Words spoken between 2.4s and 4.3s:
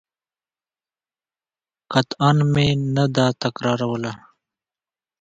مې نه درتکراروله.